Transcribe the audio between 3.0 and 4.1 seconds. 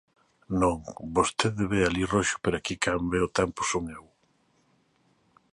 ve o tempo son eu.